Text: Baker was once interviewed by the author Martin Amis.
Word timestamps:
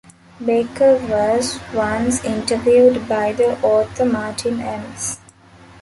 Baker 0.43 0.95
was 1.11 1.59
once 1.75 2.25
interviewed 2.25 3.07
by 3.07 3.33
the 3.33 3.61
author 3.61 4.03
Martin 4.03 4.59
Amis. 4.59 5.19